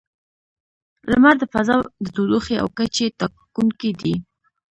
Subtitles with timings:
[1.11, 4.13] •لمر د فضا د تودوخې او کچې ټاکونکی دی.